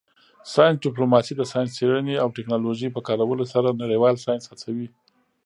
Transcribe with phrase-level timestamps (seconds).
[0.53, 4.87] ساینس ډیپلوماسي د ساینسي څیړنې او ټیکنالوژۍ په کارولو سره نړیوال ساینس هڅوي